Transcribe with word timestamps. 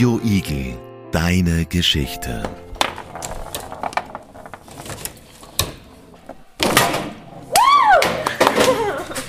Radio 0.00 0.18
Igel, 0.24 0.80
deine 1.12 1.66
Geschichte. 1.66 2.42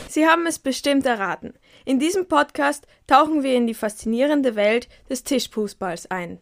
Sie 0.07 0.25
haben 0.25 0.47
es 0.47 0.59
bestimmt 0.59 1.05
erraten. 1.05 1.55
In 1.83 1.99
diesem 1.99 2.29
Podcast 2.29 2.87
tauchen 3.05 3.43
wir 3.43 3.53
in 3.55 3.67
die 3.67 3.73
faszinierende 3.73 4.55
Welt 4.55 4.87
des 5.09 5.25
Tischfußballs 5.25 6.09
ein. 6.09 6.39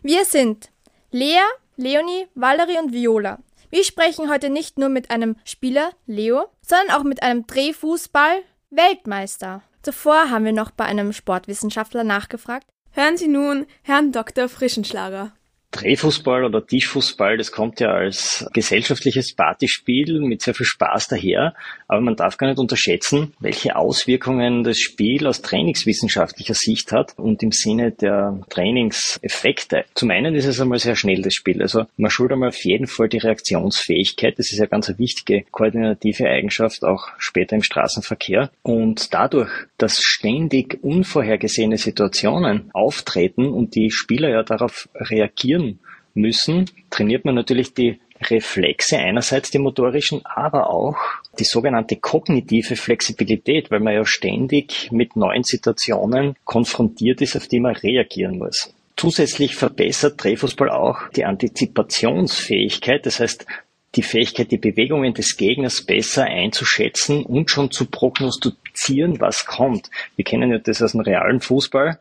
Wir 0.00 0.24
sind 0.24 0.70
Lea, 1.10 1.42
Leonie, 1.76 2.28
Valerie 2.34 2.78
und 2.78 2.94
Viola. 2.94 3.40
Wir 3.68 3.84
sprechen 3.84 4.30
heute 4.30 4.48
nicht 4.48 4.78
nur 4.78 4.88
mit 4.88 5.10
einem 5.10 5.36
Spieler, 5.44 5.90
Leo, 6.06 6.46
sondern 6.62 6.92
auch 6.92 7.04
mit 7.04 7.22
einem 7.22 7.46
Drehfußball-Weltmeister. 7.46 9.60
Zuvor 9.82 10.30
haben 10.30 10.46
wir 10.46 10.54
noch 10.54 10.70
bei 10.70 10.86
einem 10.86 11.12
Sportwissenschaftler 11.12 12.04
nachgefragt. 12.04 12.66
Hören 12.92 13.16
Sie 13.16 13.28
nun 13.28 13.66
Herrn 13.82 14.10
Dr. 14.10 14.48
Frischenschlager. 14.48 15.32
Drehfußball 15.72 16.44
oder 16.44 16.66
Tischfußball, 16.66 17.36
das 17.36 17.52
kommt 17.52 17.80
ja 17.80 17.90
als 17.90 18.46
gesellschaftliches 18.52 19.34
Partyspiel 19.34 20.20
mit 20.20 20.42
sehr 20.42 20.54
viel 20.54 20.66
Spaß 20.66 21.08
daher, 21.08 21.54
aber 21.86 22.00
man 22.00 22.16
darf 22.16 22.36
gar 22.36 22.48
nicht 22.48 22.58
unterschätzen, 22.58 23.34
welche 23.38 23.76
Auswirkungen 23.76 24.64
das 24.64 24.78
Spiel 24.78 25.26
aus 25.26 25.42
trainingswissenschaftlicher 25.42 26.54
Sicht 26.54 26.92
hat 26.92 27.18
und 27.18 27.42
im 27.42 27.52
Sinne 27.52 27.92
der 27.92 28.40
Trainingseffekte. 28.48 29.84
Zum 29.94 30.10
einen 30.10 30.34
ist 30.34 30.46
es 30.46 30.60
einmal 30.60 30.78
sehr 30.78 30.96
schnell 30.96 31.22
das 31.22 31.34
Spiel, 31.34 31.62
also 31.62 31.84
man 31.96 32.10
schult 32.10 32.32
einmal 32.32 32.48
auf 32.48 32.64
jeden 32.64 32.86
Fall 32.86 33.08
die 33.08 33.18
Reaktionsfähigkeit, 33.18 34.38
das 34.38 34.50
ist 34.52 34.58
ja 34.58 34.66
ganz 34.66 34.88
eine 34.88 34.98
wichtige 34.98 35.44
koordinative 35.50 36.28
Eigenschaft 36.28 36.84
auch 36.84 37.08
später 37.18 37.54
im 37.56 37.62
Straßenverkehr. 37.62 38.50
Und 38.62 39.14
dadurch, 39.14 39.50
dass 39.78 40.00
ständig 40.00 40.82
unvorhergesehene 40.82 41.76
Situationen 41.76 42.70
auftreten 42.72 43.48
und 43.48 43.74
die 43.74 43.90
Spieler 43.90 44.30
ja 44.30 44.42
darauf 44.42 44.88
reagieren, 44.94 45.59
trainieren 45.60 45.78
müssen, 46.14 46.64
trainiert 46.90 47.24
man 47.24 47.34
natürlich 47.34 47.74
die 47.74 48.00
Reflexe, 48.22 48.98
einerseits 48.98 49.50
die 49.50 49.58
motorischen, 49.58 50.20
aber 50.26 50.68
auch 50.68 50.96
die 51.38 51.44
sogenannte 51.44 51.96
kognitive 51.96 52.76
Flexibilität, 52.76 53.70
weil 53.70 53.80
man 53.80 53.94
ja 53.94 54.04
ständig 54.04 54.90
mit 54.92 55.16
neuen 55.16 55.42
Situationen 55.42 56.36
konfrontiert 56.44 57.22
ist, 57.22 57.36
auf 57.36 57.46
die 57.46 57.60
man 57.60 57.76
reagieren 57.76 58.38
muss. 58.38 58.74
Zusätzlich 58.96 59.54
verbessert 59.54 60.22
Drehfußball 60.22 60.68
auch 60.68 61.08
die 61.16 61.24
Antizipationsfähigkeit, 61.24 63.06
das 63.06 63.20
heißt 63.20 63.46
die 63.94 64.02
Fähigkeit, 64.02 64.50
die 64.52 64.58
Bewegungen 64.58 65.14
des 65.14 65.36
Gegners 65.36 65.82
besser 65.82 66.24
einzuschätzen 66.24 67.24
und 67.24 67.50
schon 67.50 67.70
zu 67.70 67.86
prognostizieren, 67.86 69.18
was 69.20 69.46
kommt. 69.46 69.90
Wir 70.16 70.24
kennen 70.24 70.50
ja 70.50 70.58
das 70.58 70.82
aus 70.82 70.92
dem 70.92 71.00
realen 71.00 71.40
Fußball 71.40 71.98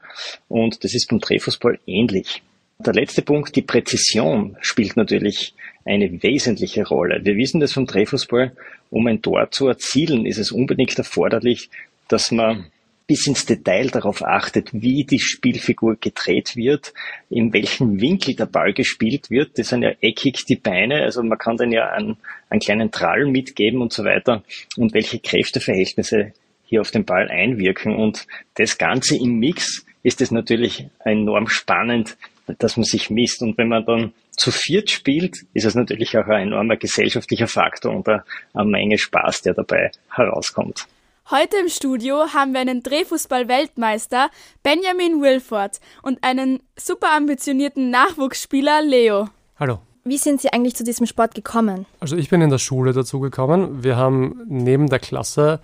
und 0.49 0.83
das 0.83 0.93
ist 0.93 1.09
beim 1.09 1.19
Drehfußball 1.19 1.79
ähnlich. 1.87 2.43
Der 2.81 2.93
letzte 2.93 3.21
Punkt, 3.21 3.57
die 3.57 3.61
Präzision 3.61 4.55
spielt 4.61 4.95
natürlich 4.95 5.53
eine 5.83 6.23
wesentliche 6.23 6.87
Rolle. 6.87 7.19
Wir 7.25 7.35
wissen 7.35 7.59
das 7.59 7.73
vom 7.73 7.85
Drehfußball, 7.85 8.53
um 8.89 9.05
ein 9.05 9.21
Tor 9.21 9.51
zu 9.51 9.67
erzielen, 9.67 10.25
ist 10.25 10.37
es 10.37 10.53
unbedingt 10.53 10.97
erforderlich, 10.97 11.69
dass 12.07 12.31
man 12.31 12.67
bis 13.05 13.27
ins 13.27 13.45
Detail 13.45 13.87
darauf 13.87 14.23
achtet, 14.23 14.69
wie 14.71 15.03
die 15.03 15.19
Spielfigur 15.19 15.97
gedreht 15.99 16.55
wird, 16.55 16.93
in 17.29 17.51
welchem 17.51 17.99
Winkel 17.99 18.33
der 18.33 18.45
Ball 18.45 18.71
gespielt 18.71 19.29
wird. 19.29 19.59
Das 19.59 19.67
sind 19.67 19.81
ja 19.81 19.91
eckig 19.99 20.45
die 20.45 20.55
Beine, 20.55 21.01
also 21.03 21.21
man 21.21 21.37
kann 21.37 21.57
dann 21.57 21.73
ja 21.73 21.89
einen, 21.89 22.15
einen 22.49 22.61
kleinen 22.61 22.91
Trall 22.91 23.25
mitgeben 23.25 23.81
und 23.81 23.91
so 23.91 24.05
weiter 24.05 24.41
und 24.77 24.93
welche 24.93 25.19
Kräfteverhältnisse 25.19 26.31
hier 26.63 26.79
auf 26.79 26.91
den 26.91 27.03
Ball 27.03 27.27
einwirken. 27.27 27.93
Und 27.93 28.25
das 28.53 28.77
Ganze 28.77 29.17
im 29.17 29.37
Mix 29.37 29.85
ist 30.01 30.21
es 30.21 30.31
natürlich 30.31 30.87
enorm 31.03 31.49
spannend, 31.49 32.15
dass 32.57 32.77
man 32.77 32.83
sich 32.83 33.09
misst. 33.09 33.41
Und 33.41 33.57
wenn 33.57 33.67
man 33.67 33.85
dann 33.85 34.13
zu 34.31 34.51
viert 34.51 34.89
spielt, 34.89 35.45
ist 35.53 35.65
es 35.65 35.75
natürlich 35.75 36.17
auch 36.17 36.27
ein 36.27 36.47
enormer 36.47 36.77
gesellschaftlicher 36.77 37.47
Faktor 37.47 37.95
und 37.95 38.07
eine 38.07 38.23
Menge 38.65 38.97
Spaß, 38.97 39.43
der 39.43 39.53
dabei 39.53 39.91
herauskommt. 40.09 40.87
Heute 41.31 41.57
im 41.57 41.69
Studio 41.69 42.33
haben 42.33 42.53
wir 42.53 42.59
einen 42.59 42.81
Drehfußball-Weltmeister 42.81 44.31
Benjamin 44.63 45.21
Wilford 45.21 45.79
und 46.01 46.23
einen 46.23 46.59
super 46.75 47.15
ambitionierten 47.15 47.91
Nachwuchsspieler 47.91 48.81
Leo. 48.81 49.27
Hallo. 49.59 49.79
Wie 50.05 50.17
sind 50.17 50.41
Sie 50.41 50.51
eigentlich 50.51 50.75
zu 50.75 50.83
diesem 50.83 51.05
Sport 51.05 51.35
gekommen? 51.35 51.85
Also 51.99 52.15
ich 52.15 52.29
bin 52.29 52.41
in 52.41 52.49
der 52.49 52.57
Schule 52.57 52.93
dazu 52.93 53.19
gekommen. 53.19 53.83
Wir 53.83 53.95
haben 53.95 54.41
neben 54.47 54.87
der 54.87 54.97
Klasse 54.97 55.59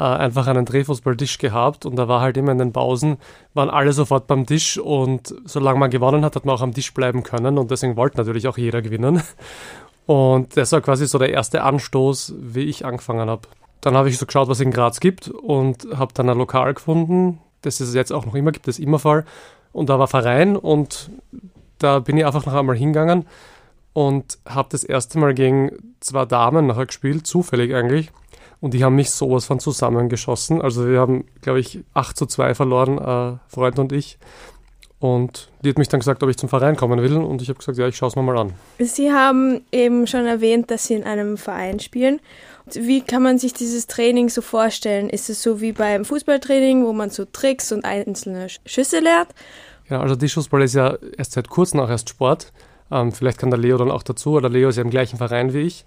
äh, 0.00 0.02
einfach 0.02 0.46
einen 0.46 0.64
Drehfußballtisch 0.64 1.36
gehabt 1.36 1.84
und 1.84 1.96
da 1.96 2.08
war 2.08 2.22
halt 2.22 2.38
immer 2.38 2.52
in 2.52 2.58
den 2.58 2.72
Pausen, 2.72 3.18
waren 3.52 3.68
alle 3.68 3.92
sofort 3.92 4.26
beim 4.26 4.46
Tisch 4.46 4.78
und 4.78 5.34
solange 5.44 5.78
man 5.78 5.90
gewonnen 5.90 6.24
hat, 6.24 6.36
hat 6.36 6.46
man 6.46 6.54
auch 6.54 6.62
am 6.62 6.72
Tisch 6.72 6.94
bleiben 6.94 7.22
können 7.22 7.58
und 7.58 7.70
deswegen 7.70 7.96
wollte 7.96 8.16
natürlich 8.16 8.48
auch 8.48 8.56
jeder 8.56 8.80
gewinnen. 8.80 9.22
Und 10.06 10.56
das 10.56 10.72
war 10.72 10.80
quasi 10.80 11.06
so 11.06 11.18
der 11.18 11.30
erste 11.30 11.62
Anstoß, 11.62 12.34
wie 12.40 12.64
ich 12.64 12.84
angefangen 12.84 13.28
habe. 13.28 13.42
Dann 13.80 13.94
habe 13.94 14.08
ich 14.08 14.18
so 14.18 14.26
geschaut, 14.26 14.48
was 14.48 14.58
es 14.58 14.64
in 14.64 14.72
Graz 14.72 14.98
gibt 14.98 15.28
und 15.28 15.86
habe 15.94 16.12
dann 16.14 16.28
ein 16.28 16.38
Lokal 16.38 16.74
gefunden, 16.74 17.38
das 17.62 17.78
es 17.78 17.94
jetzt 17.94 18.10
auch 18.10 18.26
noch 18.26 18.34
immer 18.34 18.50
gibt, 18.50 18.66
das 18.66 18.80
Immerfall. 18.80 19.24
Und 19.72 19.88
da 19.88 19.98
war 20.00 20.08
Verein 20.08 20.56
und 20.56 21.10
da 21.78 22.00
bin 22.00 22.16
ich 22.16 22.26
einfach 22.26 22.44
noch 22.44 22.54
einmal 22.54 22.76
hingegangen 22.76 23.26
und 23.92 24.38
habe 24.46 24.68
das 24.72 24.82
erste 24.82 25.18
Mal 25.18 25.34
gegen 25.34 25.94
zwei 26.00 26.24
Damen 26.24 26.66
nachher 26.66 26.86
gespielt, 26.86 27.26
zufällig 27.26 27.74
eigentlich. 27.74 28.10
Und 28.60 28.74
die 28.74 28.84
haben 28.84 28.94
mich 28.94 29.10
sowas 29.10 29.46
von 29.46 29.58
zusammengeschossen. 29.58 30.60
Also 30.60 30.86
wir 30.86 31.00
haben, 31.00 31.24
glaube 31.40 31.60
ich, 31.60 31.80
8 31.94 32.16
zu 32.16 32.26
2 32.26 32.54
verloren, 32.54 32.98
äh, 32.98 33.38
Freund 33.48 33.78
und 33.78 33.92
ich. 33.92 34.18
Und 34.98 35.48
die 35.62 35.70
hat 35.70 35.78
mich 35.78 35.88
dann 35.88 36.00
gesagt, 36.00 36.22
ob 36.22 36.28
ich 36.28 36.36
zum 36.36 36.50
Verein 36.50 36.76
kommen 36.76 37.00
will. 37.00 37.16
Und 37.16 37.40
ich 37.40 37.48
habe 37.48 37.58
gesagt, 37.58 37.78
ja, 37.78 37.88
ich 37.88 37.96
schaue 37.96 38.10
es 38.10 38.16
mir 38.16 38.22
mal 38.22 38.36
an. 38.36 38.52
Sie 38.78 39.10
haben 39.10 39.62
eben 39.72 40.06
schon 40.06 40.26
erwähnt, 40.26 40.70
dass 40.70 40.86
Sie 40.86 40.94
in 40.94 41.04
einem 41.04 41.38
Verein 41.38 41.80
spielen. 41.80 42.20
Wie 42.74 43.00
kann 43.00 43.22
man 43.22 43.38
sich 43.38 43.54
dieses 43.54 43.86
Training 43.86 44.28
so 44.28 44.42
vorstellen? 44.42 45.08
Ist 45.08 45.30
es 45.30 45.42
so 45.42 45.62
wie 45.62 45.72
beim 45.72 46.04
Fußballtraining, 46.04 46.84
wo 46.84 46.92
man 46.92 47.08
so 47.08 47.24
Tricks 47.24 47.72
und 47.72 47.86
einzelne 47.86 48.48
Schüsse 48.66 49.00
lernt? 49.00 49.30
Genau, 49.88 50.02
also 50.02 50.14
Tischfußball 50.16 50.62
ist 50.62 50.74
ja 50.74 50.98
erst 51.16 51.32
seit 51.32 51.48
kurzem 51.48 51.80
auch 51.80 51.88
erst 51.88 52.10
Sport. 52.10 52.52
Ähm, 52.90 53.10
vielleicht 53.12 53.38
kann 53.38 53.50
der 53.50 53.58
Leo 53.58 53.78
dann 53.78 53.90
auch 53.90 54.02
dazu, 54.02 54.32
oder 54.32 54.50
Leo 54.50 54.68
ist 54.68 54.76
ja 54.76 54.82
im 54.82 54.90
gleichen 54.90 55.16
Verein 55.16 55.54
wie 55.54 55.60
ich. 55.60 55.84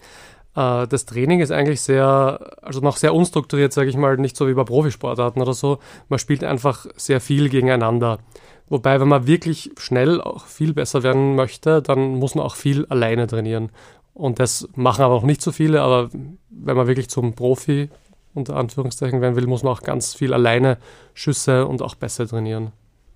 Äh, 0.55 0.87
das 0.87 1.05
Training 1.05 1.39
ist 1.39 1.51
eigentlich 1.51 1.81
sehr, 1.81 2.39
also 2.61 2.79
noch 2.79 2.97
sehr 2.97 3.13
unstrukturiert, 3.13 3.73
sage 3.73 3.89
ich 3.89 3.97
mal, 3.97 4.17
nicht 4.17 4.37
so 4.37 4.47
wie 4.47 4.53
bei 4.53 4.63
Profisportarten 4.63 5.41
oder 5.41 5.53
so. 5.53 5.79
Man 6.09 6.19
spielt 6.19 6.43
einfach 6.43 6.85
sehr 6.95 7.21
viel 7.21 7.49
gegeneinander. 7.49 8.19
Wobei, 8.69 8.99
wenn 8.99 9.07
man 9.07 9.27
wirklich 9.27 9.71
schnell 9.77 10.21
auch 10.21 10.45
viel 10.45 10.73
besser 10.73 11.03
werden 11.03 11.35
möchte, 11.35 11.81
dann 11.81 12.15
muss 12.15 12.35
man 12.35 12.45
auch 12.45 12.55
viel 12.55 12.85
alleine 12.87 13.27
trainieren. 13.27 13.69
Und 14.13 14.39
das 14.39 14.67
machen 14.75 15.03
aber 15.03 15.15
auch 15.15 15.23
nicht 15.23 15.41
so 15.41 15.51
viele, 15.51 15.81
aber 15.81 16.09
wenn 16.49 16.77
man 16.77 16.87
wirklich 16.87 17.09
zum 17.09 17.33
Profi 17.33 17.89
unter 18.33 18.55
Anführungszeichen 18.55 19.21
werden 19.21 19.35
will, 19.35 19.47
muss 19.47 19.63
man 19.63 19.73
auch 19.73 19.81
ganz 19.81 20.13
viel 20.13 20.33
alleine 20.33 20.77
Schüsse 21.13 21.67
und 21.67 21.81
auch 21.81 21.97
Pässe 21.97 22.27
trainieren. 22.27 22.71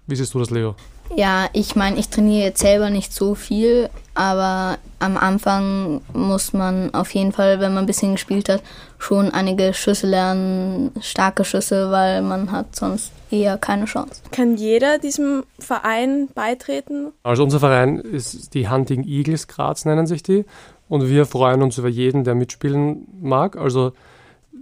Wie 0.08 0.16
siehst 0.16 0.34
du 0.34 0.40
das, 0.40 0.50
Leo? 0.50 0.76
Ja, 1.16 1.48
ich 1.54 1.76
meine, 1.76 1.98
ich 1.98 2.10
trainiere 2.10 2.48
jetzt 2.48 2.60
selber 2.60 2.90
nicht 2.90 3.14
so 3.14 3.36
viel, 3.36 3.90
aber 4.14 4.78
am 5.00 5.16
Anfang 5.16 6.02
muss 6.14 6.54
man 6.54 6.94
auf 6.94 7.14
jeden 7.14 7.32
Fall, 7.32 7.60
wenn 7.60 7.74
man 7.74 7.84
ein 7.84 7.88
bisschen 7.88 8.14
gespielt 8.14 8.50
hat, 8.50 8.62
schon 8.98 9.32
einige 9.32 9.74
Schüsse 9.74 10.08
lernen, 10.08 10.92
starke 11.02 11.46
Schüsse, 11.46 11.92
weil 11.92 12.22
man 12.22 12.52
hat 12.52 12.76
sonst 12.76 13.12
eher 13.32 13.58
keine 13.58 13.86
Chance. 13.86 14.22
Kann 14.32 14.58
jeder 14.58 14.98
diesem 14.98 15.44
Verein 15.60 16.30
beitreten? 16.34 17.12
Also 17.24 17.44
unser 17.44 17.60
Verein 17.60 17.98
ist 18.00 18.54
die 18.54 18.70
Hunting 18.70 19.04
Eagles 19.06 19.48
Graz, 19.48 19.86
nennen 19.86 20.08
sich 20.08 20.24
die. 20.24 20.46
Und 20.90 21.10
wir 21.10 21.26
freuen 21.26 21.62
uns 21.62 21.78
über 21.78 21.90
jeden, 21.90 22.24
der 22.24 22.36
mitspielen 22.36 23.08
mag. 23.22 23.58
Also 23.58 23.94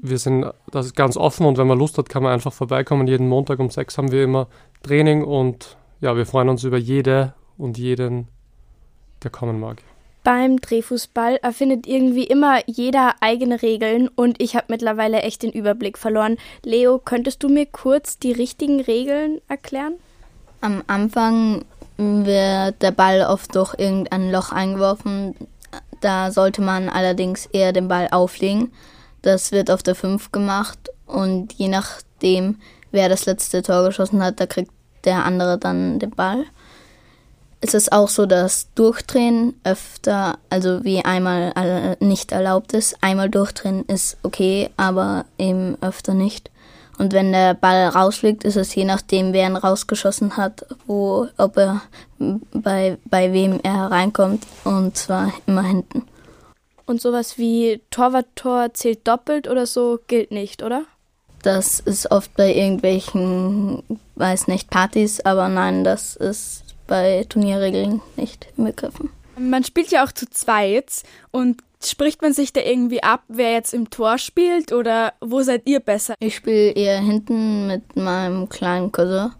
wir 0.09 0.17
sind 0.17 0.45
das 0.71 0.88
ist 0.88 0.95
ganz 0.95 1.17
offen 1.17 1.45
und 1.45 1.57
wenn 1.57 1.67
man 1.67 1.77
Lust 1.77 1.97
hat, 1.97 2.09
kann 2.09 2.23
man 2.23 2.33
einfach 2.33 2.53
vorbeikommen. 2.53 3.07
Jeden 3.07 3.27
Montag 3.27 3.59
um 3.59 3.69
sechs 3.69 3.97
haben 3.97 4.11
wir 4.11 4.23
immer 4.23 4.47
Training 4.84 5.23
und 5.23 5.78
ja, 6.02 6.16
wir 6.16 6.25
freuen 6.25 6.49
uns 6.49 6.63
über 6.63 6.78
jede 6.78 7.34
und 7.57 7.78
jeden, 7.78 8.28
der 9.23 9.31
kommen 9.31 9.59
mag. 9.59 9.81
Beim 10.23 10.59
Drehfußball 10.59 11.35
erfindet 11.43 11.85
irgendwie 11.85 12.23
immer 12.23 12.59
jeder 12.66 13.13
eigene 13.22 13.61
Regeln 13.61 14.07
und 14.07 14.41
ich 14.41 14.55
habe 14.55 14.66
mittlerweile 14.69 15.22
echt 15.22 15.43
den 15.43 15.52
Überblick 15.52 15.99
verloren. 15.99 16.37
Leo, 16.63 16.97
könntest 16.97 17.43
du 17.43 17.47
mir 17.47 17.67
kurz 17.67 18.17
die 18.17 18.31
richtigen 18.31 18.81
Regeln 18.81 19.40
erklären? 19.47 19.93
Am 20.61 20.81
Anfang 20.87 21.63
wird 21.97 22.81
der 22.81 22.91
Ball 22.91 23.22
oft 23.22 23.55
durch 23.55 23.75
irgendein 23.78 24.31
Loch 24.31 24.51
eingeworfen. 24.51 25.35
Da 26.01 26.31
sollte 26.31 26.63
man 26.63 26.90
allerdings 26.90 27.46
eher 27.46 27.72
den 27.72 27.87
Ball 27.87 28.08
auflegen. 28.11 28.72
Das 29.25 29.51
wird 29.51 29.72
auf 29.72 29.81
der 29.81 29.95
5 29.95 30.31
gemacht 30.31 30.91
und 31.07 31.51
je 31.53 31.67
nachdem, 31.67 32.59
wer 32.91 33.09
das 33.09 33.25
letzte 33.25 33.63
Tor 33.63 33.83
geschossen 33.83 34.22
hat, 34.22 34.39
da 34.39 34.45
kriegt 34.45 34.72
der 35.03 35.25
andere 35.25 35.57
dann 35.57 35.97
den 35.97 36.11
Ball. 36.11 36.45
Es 37.59 37.73
ist 37.73 37.91
auch 37.91 38.07
so, 38.07 38.27
dass 38.27 38.67
Durchdrehen 38.75 39.59
öfter, 39.63 40.37
also 40.51 40.83
wie 40.83 41.03
einmal 41.03 41.97
nicht 41.99 42.33
erlaubt 42.33 42.73
ist. 42.73 42.97
Einmal 43.01 43.31
durchdrehen 43.31 43.83
ist 43.85 44.17
okay, 44.22 44.69
aber 44.77 45.25
eben 45.39 45.75
öfter 45.81 46.13
nicht. 46.13 46.51
Und 46.99 47.11
wenn 47.11 47.31
der 47.31 47.55
Ball 47.55 47.87
rausfliegt, 47.87 48.43
ist 48.43 48.57
es 48.57 48.75
je 48.75 48.85
nachdem, 48.85 49.33
wer 49.33 49.49
ihn 49.49 49.57
rausgeschossen 49.57 50.37
hat, 50.37 50.67
wo, 50.85 51.25
ob 51.37 51.57
er 51.57 51.81
bei, 52.53 52.99
bei 53.05 53.33
wem 53.33 53.59
er 53.63 53.89
reinkommt. 53.89 54.45
Und 54.66 54.95
zwar 54.95 55.33
immer 55.47 55.63
hinten. 55.63 56.03
Und 56.85 57.02
sowas 57.02 57.37
wie 57.37 57.82
Torwarttor 57.90 58.73
zählt 58.73 59.08
doppelt 59.08 59.47
oder 59.47 59.66
so 59.66 59.99
gilt 60.08 60.32
nicht, 60.32 60.61
oder? 60.61 60.85
Das 61.41 61.79
ist 61.79 62.11
oft 62.11 62.34
bei 62.35 62.53
irgendwelchen, 62.53 63.84
weiß 64.16 64.47
nicht, 64.47 64.70
Partys, 64.70 65.20
aber 65.22 65.47
nein, 65.47 65.84
das 65.84 66.16
ist 66.16 66.64
bei 66.87 67.26
Turnierregeln 67.29 68.02
nicht 68.16 68.47
inbegriffen. 68.58 69.09
Man 69.37 69.64
spielt 69.64 69.91
ja 69.91 70.05
auch 70.05 70.11
zu 70.11 70.29
zweit 70.29 71.03
und 71.32 71.61
spricht 71.84 72.22
man 72.22 72.34
sich 72.34 72.53
da 72.53 72.61
irgendwie 72.61 73.03
ab, 73.03 73.23
wer 73.28 73.52
jetzt 73.53 73.73
im 73.73 73.90
Tor 73.90 74.17
spielt 74.17 74.72
oder 74.72 75.14
wo 75.22 75.41
seid 75.41 75.64
ihr 75.66 75.79
besser? 75.79 76.16
Ich 76.20 76.35
spiele 76.35 76.72
eher 76.72 76.99
hinten 76.99 77.67
mit 77.67 77.96
meinem 77.96 78.49
kleinen 78.49 78.91
Cousin. 78.91 79.32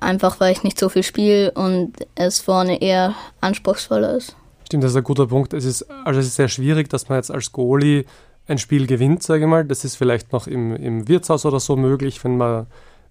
Einfach 0.00 0.40
weil 0.40 0.52
ich 0.52 0.62
nicht 0.62 0.78
so 0.78 0.88
viel 0.88 1.02
spiele 1.02 1.50
und 1.52 1.94
es 2.14 2.40
vorne 2.40 2.80
eher 2.80 3.14
anspruchsvoller 3.40 4.16
ist. 4.16 4.36
Stimmt, 4.64 4.84
das 4.84 4.92
ist 4.92 4.96
ein 4.96 5.04
guter 5.04 5.26
Punkt. 5.26 5.52
Es 5.52 5.64
ist, 5.64 5.82
also 6.04 6.20
es 6.20 6.26
ist 6.26 6.36
sehr 6.36 6.48
schwierig, 6.48 6.88
dass 6.88 7.08
man 7.08 7.16
jetzt 7.16 7.30
als 7.30 7.52
Goalie 7.52 8.04
ein 8.46 8.58
Spiel 8.58 8.86
gewinnt, 8.86 9.22
sage 9.22 9.44
ich 9.44 9.48
mal. 9.48 9.64
Das 9.64 9.84
ist 9.84 9.96
vielleicht 9.96 10.32
noch 10.32 10.46
im, 10.46 10.74
im 10.76 11.08
Wirtshaus 11.08 11.46
oder 11.46 11.60
so 11.60 11.76
möglich, 11.76 12.22
wenn 12.24 12.36
man 12.36 12.66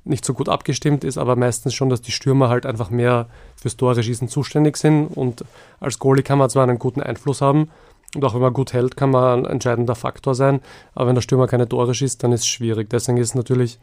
nicht 0.06 0.26
so 0.26 0.34
gut 0.34 0.50
abgestimmt 0.50 1.04
ist, 1.04 1.18
aber 1.18 1.36
meistens 1.36 1.74
schon, 1.74 1.90
dass 1.90 2.02
die 2.02 2.12
Stürmer 2.12 2.50
halt 2.50 2.66
einfach 2.66 2.90
mehr 2.90 3.28
fürs 3.56 3.78
Tore 3.78 4.04
schießen 4.04 4.28
zuständig 4.28 4.78
sind 4.78 5.08
und 5.08 5.46
als 5.80 6.00
Goalie 6.00 6.24
kann 6.24 6.38
man 6.38 6.50
zwar 6.50 6.64
einen 6.64 6.80
guten 6.80 7.02
Einfluss 7.02 7.42
haben 7.42 7.70
und 8.16 8.24
auch 8.26 8.34
wenn 8.34 8.42
man 8.42 8.54
gut 8.54 8.74
hält, 8.74 8.98
kann 8.98 9.12
man 9.12 9.46
ein 9.46 9.52
entscheidender 9.52 9.96
Faktor 9.96 10.36
sein, 10.36 10.60
aber 10.94 11.08
wenn 11.08 11.16
der 11.16 11.22
Stürmer 11.22 11.48
keine 11.48 11.70
Tore 11.70 11.94
schießt, 11.94 12.22
dann 12.24 12.34
ist 12.34 12.42
es 12.42 12.48
schwierig. 12.48 12.90
Deswegen 12.90 13.18
ist 13.18 13.30
es 13.30 13.36
natürlich, 13.36 13.80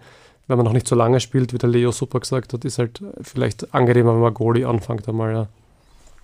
wenn 0.46 0.58
man 0.58 0.66
noch 0.66 0.72
nicht 0.72 0.86
so 0.86 0.94
lange 0.94 1.20
spielt, 1.20 1.52
wie 1.52 1.58
der 1.58 1.70
Leo 1.70 1.90
super 1.90 2.20
gesagt 2.20 2.52
hat, 2.52 2.64
ist 2.64 2.78
halt 2.78 3.02
vielleicht 3.22 3.72
angenehmer, 3.74 4.12
wenn 4.12 4.20
man 4.20 4.34
Goalie 4.34 4.66
anfängt 4.66 5.08
einmal, 5.08 5.32
ja. 5.32 5.48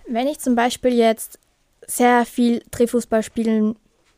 Wenn 0.09 0.27
ich 0.27 0.39
zum 0.39 0.55
Beispiel 0.55 0.93
jetzt 0.93 1.39
sehr 1.85 2.25
viel 2.25 2.63
Drehfußball 2.71 3.23
spielen 3.23 3.75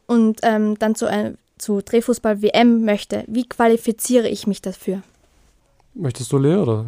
und 0.08 0.40
ähm, 0.44 0.78
dann 0.80 0.96
zu, 0.96 1.08
äh, 1.08 1.34
zu 1.58 1.82
Drehfußball-WM 1.82 2.84
möchte, 2.86 3.24
wie 3.28 3.48
qualifiziere 3.48 4.28
ich 4.28 4.48
mich 4.48 4.62
dafür? 4.62 5.02
Möchtest 5.94 6.32
du 6.32 6.38
Leo 6.38 6.64
oder? 6.64 6.86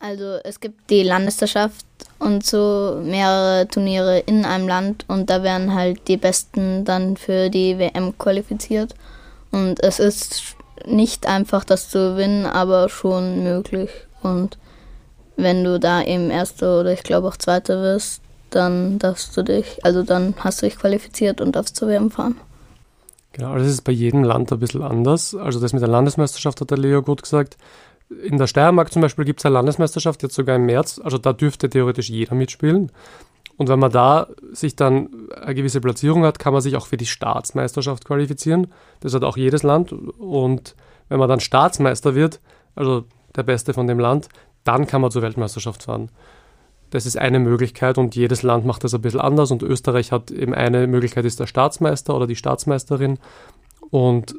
Also 0.00 0.38
es 0.44 0.60
gibt 0.60 0.88
die 0.88 1.02
Landesmeisterschaft 1.02 1.84
und 2.18 2.44
so 2.44 2.98
mehrere 3.04 3.68
Turniere 3.68 4.20
in 4.20 4.46
einem 4.46 4.66
Land 4.66 5.04
und 5.08 5.28
da 5.28 5.42
werden 5.42 5.74
halt 5.74 6.08
die 6.08 6.16
Besten 6.16 6.86
dann 6.86 7.18
für 7.18 7.50
die 7.50 7.78
WM 7.78 8.16
qualifiziert. 8.16 8.94
Und 9.50 9.82
es 9.82 9.98
ist 9.98 10.56
nicht 10.86 11.26
einfach, 11.26 11.64
das 11.64 11.90
zu 11.90 12.12
gewinnen, 12.12 12.46
aber 12.46 12.88
schon 12.88 13.44
möglich. 13.44 13.90
Und 14.22 14.56
wenn 15.36 15.64
du 15.64 15.78
da 15.78 16.02
eben 16.02 16.30
Erster 16.30 16.80
oder 16.80 16.92
ich 16.92 17.02
glaube 17.02 17.28
auch 17.28 17.36
Zweiter 17.36 17.82
wirst, 17.82 18.22
dann 18.50 18.98
darfst 18.98 19.36
du 19.36 19.42
dich, 19.42 19.84
also 19.84 20.02
dann 20.02 20.34
hast 20.38 20.62
du 20.62 20.66
dich 20.66 20.76
qualifiziert 20.76 21.40
und 21.40 21.56
darfst 21.56 21.76
zur 21.76 21.88
WM 21.88 22.10
fahren. 22.10 22.36
Genau, 23.32 23.56
das 23.56 23.68
ist 23.68 23.82
bei 23.82 23.92
jedem 23.92 24.24
Land 24.24 24.52
ein 24.52 24.58
bisschen 24.58 24.82
anders. 24.82 25.34
Also 25.34 25.60
das 25.60 25.72
mit 25.72 25.82
der 25.82 25.88
Landesmeisterschaft 25.88 26.60
hat 26.60 26.70
der 26.70 26.78
Leo 26.78 27.02
gut 27.02 27.22
gesagt. 27.22 27.56
In 28.24 28.38
der 28.38 28.48
Steiermark 28.48 28.92
zum 28.92 29.02
Beispiel 29.02 29.24
gibt 29.24 29.38
es 29.40 29.46
eine 29.46 29.54
Landesmeisterschaft, 29.54 30.22
jetzt 30.24 30.34
sogar 30.34 30.56
im 30.56 30.66
März. 30.66 31.00
Also 31.02 31.16
da 31.16 31.32
dürfte 31.32 31.70
theoretisch 31.70 32.10
jeder 32.10 32.34
mitspielen. 32.34 32.90
Und 33.56 33.68
wenn 33.68 33.78
man 33.78 33.92
da 33.92 34.26
sich 34.52 34.74
dann 34.74 35.28
eine 35.40 35.54
gewisse 35.54 35.80
Platzierung 35.80 36.24
hat, 36.24 36.38
kann 36.38 36.52
man 36.52 36.62
sich 36.62 36.76
auch 36.76 36.86
für 36.86 36.96
die 36.96 37.06
Staatsmeisterschaft 37.06 38.04
qualifizieren. 38.04 38.68
Das 39.00 39.14
hat 39.14 39.22
auch 39.22 39.36
jedes 39.36 39.62
Land. 39.62 39.92
Und 39.92 40.74
wenn 41.08 41.18
man 41.18 41.28
dann 41.28 41.40
Staatsmeister 41.40 42.14
wird, 42.14 42.40
also 42.74 43.04
der 43.36 43.42
Beste 43.42 43.74
von 43.74 43.86
dem 43.86 44.00
Land, 44.00 44.28
dann 44.64 44.86
kann 44.86 45.00
man 45.00 45.10
zur 45.10 45.22
Weltmeisterschaft 45.22 45.84
fahren. 45.84 46.10
Das 46.90 47.06
ist 47.06 47.16
eine 47.16 47.38
Möglichkeit 47.38 47.98
und 47.98 48.16
jedes 48.16 48.42
Land 48.42 48.66
macht 48.66 48.82
das 48.82 48.94
ein 48.94 49.00
bisschen 49.00 49.20
anders 49.20 49.50
und 49.50 49.62
Österreich 49.62 50.10
hat 50.10 50.30
eben 50.30 50.54
eine 50.54 50.86
Möglichkeit, 50.86 51.24
ist 51.24 51.38
der 51.38 51.46
Staatsmeister 51.46 52.14
oder 52.14 52.26
die 52.26 52.36
Staatsmeisterin 52.36 53.18
und 53.90 54.34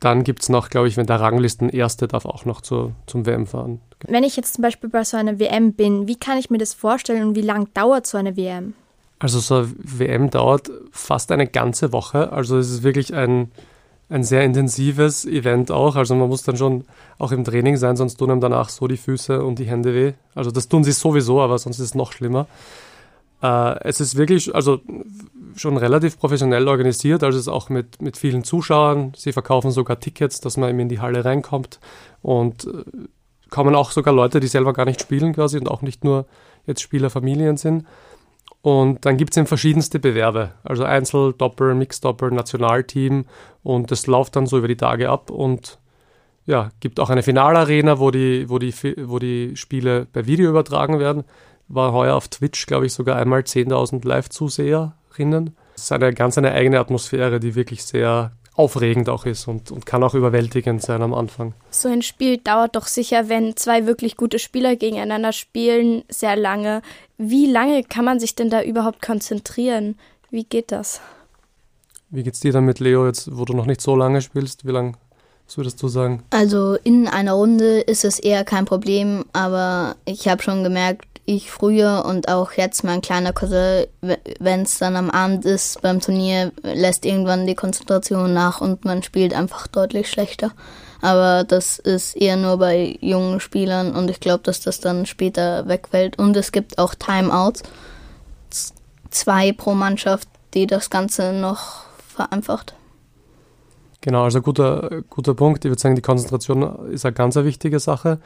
dann 0.00 0.24
gibt 0.24 0.42
es 0.42 0.48
noch, 0.48 0.68
glaube 0.68 0.88
ich, 0.88 0.96
wenn 0.96 1.06
der 1.06 1.20
Ranglisten 1.20 1.68
Erste 1.68 2.06
darf 2.06 2.26
auch 2.26 2.44
noch 2.44 2.60
zur, 2.60 2.92
zum 3.06 3.24
WM 3.26 3.46
fahren. 3.46 3.80
Wenn 4.06 4.24
ich 4.24 4.36
jetzt 4.36 4.54
zum 4.54 4.62
Beispiel 4.62 4.90
bei 4.90 5.04
so 5.04 5.16
einer 5.16 5.38
WM 5.38 5.72
bin, 5.72 6.06
wie 6.06 6.16
kann 6.16 6.38
ich 6.38 6.50
mir 6.50 6.58
das 6.58 6.74
vorstellen 6.74 7.28
und 7.28 7.34
wie 7.34 7.42
lang 7.42 7.72
dauert 7.72 8.06
so 8.06 8.18
eine 8.18 8.36
WM? 8.36 8.74
Also 9.18 9.40
so 9.40 9.56
eine 9.56 9.74
WM 9.78 10.30
dauert 10.30 10.70
fast 10.90 11.32
eine 11.32 11.46
ganze 11.46 11.92
Woche. 11.92 12.30
Also 12.32 12.58
es 12.58 12.70
ist 12.70 12.82
wirklich 12.82 13.14
ein, 13.14 13.50
ein 14.08 14.22
sehr 14.22 14.44
intensives 14.44 15.24
Event 15.24 15.70
auch. 15.70 15.96
Also 15.96 16.14
man 16.14 16.28
muss 16.28 16.42
dann 16.42 16.56
schon 16.56 16.84
auch 17.18 17.32
im 17.32 17.44
Training 17.44 17.76
sein, 17.76 17.96
sonst 17.96 18.16
tun 18.16 18.30
einem 18.30 18.40
danach 18.40 18.68
so 18.68 18.86
die 18.86 18.96
Füße 18.96 19.42
und 19.44 19.58
die 19.58 19.64
Hände 19.64 19.94
weh. 19.94 20.12
Also 20.34 20.50
das 20.50 20.68
tun 20.68 20.84
sie 20.84 20.92
sowieso, 20.92 21.40
aber 21.40 21.58
sonst 21.58 21.78
ist 21.78 21.86
es 21.86 21.94
noch 21.94 22.12
schlimmer. 22.12 22.46
Äh, 23.42 23.80
es 23.80 24.00
ist 24.00 24.16
wirklich, 24.16 24.54
also 24.54 24.80
schon 25.56 25.76
relativ 25.76 26.18
professionell 26.18 26.68
organisiert, 26.68 27.22
also 27.22 27.38
es 27.38 27.46
ist 27.46 27.52
auch 27.52 27.68
mit, 27.68 28.00
mit 28.00 28.16
vielen 28.16 28.44
Zuschauern. 28.44 29.12
Sie 29.16 29.32
verkaufen 29.32 29.70
sogar 29.70 29.98
Tickets, 29.98 30.40
dass 30.40 30.56
man 30.56 30.70
eben 30.70 30.80
in 30.80 30.88
die 30.88 31.00
Halle 31.00 31.24
reinkommt 31.24 31.80
und 32.22 32.66
äh, 32.66 32.84
kommen 33.50 33.74
auch 33.74 33.90
sogar 33.90 34.14
Leute, 34.14 34.40
die 34.40 34.48
selber 34.48 34.72
gar 34.72 34.84
nicht 34.84 35.00
spielen 35.00 35.32
quasi 35.32 35.58
und 35.58 35.68
auch 35.68 35.82
nicht 35.82 36.04
nur 36.04 36.26
jetzt 36.66 36.82
Spielerfamilien 36.82 37.56
sind. 37.56 37.86
Und 38.66 39.06
dann 39.06 39.16
gibt 39.16 39.30
es 39.30 39.36
eben 39.36 39.46
verschiedenste 39.46 40.00
Bewerbe, 40.00 40.50
also 40.64 40.82
Einzel, 40.82 41.32
Doppel, 41.34 41.76
Mixdoppel, 41.76 42.32
Nationalteam 42.32 43.24
und 43.62 43.92
das 43.92 44.08
läuft 44.08 44.34
dann 44.34 44.46
so 44.46 44.58
über 44.58 44.66
die 44.66 44.76
Tage 44.76 45.08
ab 45.08 45.30
und 45.30 45.78
ja, 46.46 46.72
gibt 46.80 46.98
auch 46.98 47.08
eine 47.08 47.22
Finalarena, 47.22 48.00
wo 48.00 48.10
die, 48.10 48.50
wo 48.50 48.58
die, 48.58 48.74
wo 49.04 49.20
die 49.20 49.56
Spiele 49.56 50.06
per 50.06 50.26
Video 50.26 50.50
übertragen 50.50 50.98
werden. 50.98 51.22
War 51.68 51.92
heuer 51.92 52.16
auf 52.16 52.26
Twitch, 52.26 52.66
glaube 52.66 52.86
ich, 52.86 52.92
sogar 52.92 53.14
einmal 53.14 53.42
10.000 53.42 54.04
Live-Zuseherinnen. 54.04 55.54
Es 55.76 55.84
ist 55.84 55.92
eine 55.92 56.12
ganz 56.12 56.36
eine 56.36 56.50
eigene 56.50 56.80
Atmosphäre, 56.80 57.38
die 57.38 57.54
wirklich 57.54 57.84
sehr 57.84 58.32
aufregend 58.56 59.08
auch 59.08 59.26
ist 59.26 59.46
und, 59.48 59.70
und 59.70 59.86
kann 59.86 60.02
auch 60.02 60.14
überwältigend 60.14 60.82
sein 60.82 61.02
am 61.02 61.14
Anfang. 61.14 61.54
So 61.70 61.88
ein 61.88 62.02
Spiel 62.02 62.38
dauert 62.38 62.74
doch 62.74 62.86
sicher, 62.86 63.28
wenn 63.28 63.56
zwei 63.56 63.86
wirklich 63.86 64.16
gute 64.16 64.38
Spieler 64.38 64.76
gegeneinander 64.76 65.32
spielen, 65.32 66.04
sehr 66.08 66.36
lange. 66.36 66.82
Wie 67.18 67.46
lange 67.46 67.84
kann 67.84 68.04
man 68.04 68.18
sich 68.18 68.34
denn 68.34 68.50
da 68.50 68.62
überhaupt 68.62 69.02
konzentrieren? 69.02 69.96
Wie 70.30 70.44
geht 70.44 70.72
das? 70.72 71.00
Wie 72.10 72.22
geht's 72.22 72.40
dir 72.40 72.52
damit, 72.52 72.80
Leo, 72.80 73.06
jetzt 73.06 73.36
wo 73.36 73.44
du 73.44 73.52
noch 73.52 73.66
nicht 73.66 73.80
so 73.80 73.94
lange 73.94 74.22
spielst? 74.22 74.66
Wie 74.66 74.70
lange 74.70 74.94
was 75.46 75.56
würdest 75.56 75.82
du 75.82 75.88
sagen? 75.88 76.24
Also 76.30 76.74
in 76.82 77.06
einer 77.06 77.32
Runde 77.34 77.80
ist 77.80 78.04
es 78.04 78.18
eher 78.18 78.44
kein 78.44 78.64
Problem, 78.64 79.24
aber 79.32 79.96
ich 80.04 80.26
habe 80.26 80.42
schon 80.42 80.64
gemerkt, 80.64 81.15
ich 81.26 81.50
früher 81.50 82.04
und 82.06 82.28
auch 82.28 82.52
jetzt 82.52 82.84
mein 82.84 83.00
kleiner 83.00 83.32
Cousin, 83.32 83.86
wenn 84.38 84.62
es 84.62 84.78
dann 84.78 84.96
am 84.96 85.10
Abend 85.10 85.44
ist 85.44 85.82
beim 85.82 86.00
Turnier, 86.00 86.52
lässt 86.62 87.04
irgendwann 87.04 87.46
die 87.46 87.56
Konzentration 87.56 88.32
nach 88.32 88.60
und 88.60 88.84
man 88.84 89.02
spielt 89.02 89.34
einfach 89.34 89.66
deutlich 89.66 90.08
schlechter. 90.08 90.52
Aber 91.02 91.44
das 91.44 91.78
ist 91.78 92.16
eher 92.16 92.36
nur 92.36 92.58
bei 92.58 92.96
jungen 93.00 93.40
Spielern 93.40 93.94
und 93.94 94.10
ich 94.10 94.20
glaube, 94.20 94.44
dass 94.44 94.60
das 94.60 94.80
dann 94.80 95.04
später 95.04 95.68
wegfällt. 95.68 96.18
Und 96.18 96.36
es 96.36 96.52
gibt 96.52 96.78
auch 96.78 96.94
Timeouts, 96.94 97.62
zwei 99.10 99.52
pro 99.52 99.74
Mannschaft, 99.74 100.28
die 100.54 100.66
das 100.66 100.90
Ganze 100.90 101.32
noch 101.32 101.84
vereinfacht. 102.08 102.74
Genau, 104.00 104.24
also 104.24 104.40
guter, 104.40 105.02
guter 105.10 105.34
Punkt. 105.34 105.64
Ich 105.64 105.70
würde 105.70 105.80
sagen, 105.80 105.96
die 105.96 106.02
Konzentration 106.02 106.90
ist 106.92 107.04
eine 107.04 107.12
ganz 107.12 107.34
wichtige 107.34 107.80
Sache. 107.80 108.20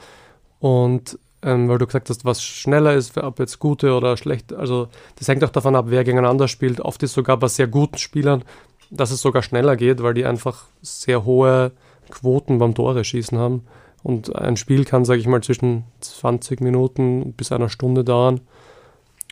Und 0.58 1.18
ähm, 1.42 1.68
weil 1.68 1.78
du 1.78 1.86
gesagt 1.86 2.10
hast, 2.10 2.24
was 2.24 2.42
schneller 2.42 2.94
ist, 2.94 3.16
ob 3.16 3.38
jetzt 3.38 3.58
gute 3.58 3.94
oder 3.94 4.16
schlechte. 4.16 4.58
Also 4.58 4.88
das 5.18 5.28
hängt 5.28 5.44
auch 5.44 5.50
davon 5.50 5.76
ab, 5.76 5.86
wer 5.88 6.04
gegeneinander 6.04 6.48
spielt. 6.48 6.80
Oft 6.80 7.02
ist 7.02 7.14
sogar 7.14 7.36
bei 7.38 7.48
sehr 7.48 7.66
guten 7.66 7.98
Spielern, 7.98 8.44
dass 8.90 9.10
es 9.10 9.22
sogar 9.22 9.42
schneller 9.42 9.76
geht, 9.76 10.02
weil 10.02 10.14
die 10.14 10.24
einfach 10.24 10.64
sehr 10.82 11.24
hohe 11.24 11.72
Quoten 12.10 12.58
beim 12.58 12.74
Tore 12.74 13.04
schießen 13.04 13.38
haben. 13.38 13.64
Und 14.02 14.34
ein 14.34 14.56
Spiel 14.56 14.84
kann, 14.84 15.04
sage 15.04 15.20
ich 15.20 15.26
mal, 15.26 15.42
zwischen 15.42 15.84
20 16.00 16.60
Minuten 16.60 17.32
bis 17.34 17.52
einer 17.52 17.68
Stunde 17.68 18.04
dauern. 18.04 18.40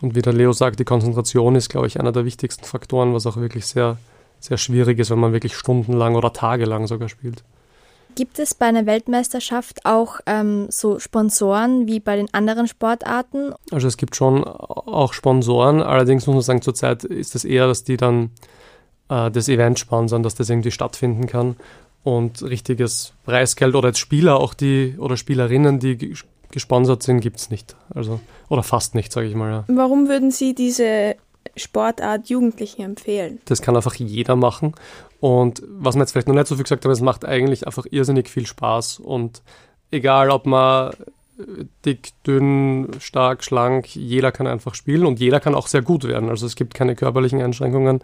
Und 0.00 0.14
wie 0.14 0.22
der 0.22 0.32
Leo 0.32 0.52
sagt, 0.52 0.78
die 0.78 0.84
Konzentration 0.84 1.56
ist, 1.56 1.70
glaube 1.70 1.86
ich, 1.86 1.98
einer 1.98 2.12
der 2.12 2.24
wichtigsten 2.24 2.64
Faktoren, 2.64 3.14
was 3.14 3.26
auch 3.26 3.36
wirklich 3.36 3.66
sehr, 3.66 3.98
sehr 4.38 4.58
schwierig 4.58 4.98
ist, 4.98 5.10
wenn 5.10 5.18
man 5.18 5.32
wirklich 5.32 5.56
stundenlang 5.56 6.14
oder 6.14 6.32
tagelang 6.32 6.86
sogar 6.86 7.08
spielt. 7.08 7.42
Gibt 8.14 8.38
es 8.38 8.54
bei 8.54 8.66
einer 8.66 8.86
Weltmeisterschaft 8.86 9.84
auch 9.84 10.20
ähm, 10.26 10.66
so 10.70 10.98
Sponsoren 10.98 11.86
wie 11.86 12.00
bei 12.00 12.16
den 12.16 12.32
anderen 12.34 12.66
Sportarten? 12.66 13.52
Also 13.70 13.86
es 13.86 13.96
gibt 13.96 14.16
schon 14.16 14.44
auch 14.44 15.12
Sponsoren, 15.12 15.82
allerdings 15.82 16.26
muss 16.26 16.34
man 16.34 16.42
sagen, 16.42 16.62
zurzeit 16.62 17.04
ist 17.04 17.34
es 17.34 17.44
eher, 17.44 17.66
dass 17.66 17.84
die 17.84 17.96
dann 17.96 18.30
äh, 19.08 19.30
das 19.30 19.48
Event 19.48 19.78
sponsern, 19.78 20.22
dass 20.22 20.34
das 20.34 20.50
irgendwie 20.50 20.70
stattfinden 20.70 21.26
kann 21.26 21.56
und 22.02 22.42
richtiges 22.42 23.12
Preisgeld 23.24 23.74
oder 23.74 23.88
jetzt 23.88 23.98
Spieler 23.98 24.40
auch 24.40 24.54
die 24.54 24.96
oder 24.98 25.16
Spielerinnen, 25.16 25.78
die 25.78 26.14
gesponsert 26.50 27.02
sind, 27.02 27.20
gibt 27.20 27.36
es 27.36 27.50
nicht. 27.50 27.76
Also, 27.94 28.20
oder 28.48 28.62
fast 28.62 28.94
nicht, 28.94 29.12
sage 29.12 29.26
ich 29.26 29.34
mal. 29.34 29.50
Ja. 29.50 29.64
Warum 29.68 30.08
würden 30.08 30.30
Sie 30.30 30.54
diese 30.54 31.16
Sportart 31.56 32.28
Jugendlichen 32.28 32.82
empfehlen? 32.82 33.40
Das 33.44 33.62
kann 33.62 33.76
einfach 33.76 33.94
jeder 33.94 34.36
machen 34.36 34.74
Und 35.20 35.62
was 35.66 35.94
man 35.94 36.02
jetzt 36.02 36.12
vielleicht 36.12 36.28
noch 36.28 36.34
nicht 36.34 36.46
so 36.46 36.54
viel 36.54 36.64
gesagt 36.64 36.84
hat, 36.84 36.92
es 36.92 37.00
macht 37.00 37.24
eigentlich 37.24 37.66
einfach 37.66 37.86
irrsinnig 37.90 38.28
viel 38.28 38.46
Spaß. 38.46 39.00
Und 39.00 39.42
egal, 39.90 40.30
ob 40.30 40.46
man 40.46 40.92
dick, 41.84 42.10
dünn, 42.26 42.88
stark, 43.00 43.44
schlank, 43.44 43.94
jeder 43.94 44.32
kann 44.32 44.46
einfach 44.46 44.74
spielen 44.74 45.06
und 45.06 45.20
jeder 45.20 45.40
kann 45.40 45.54
auch 45.54 45.66
sehr 45.66 45.82
gut 45.82 46.04
werden. 46.04 46.28
Also 46.28 46.46
es 46.46 46.56
gibt 46.56 46.74
keine 46.74 46.94
körperlichen 46.94 47.40
Einschränkungen. 47.40 48.00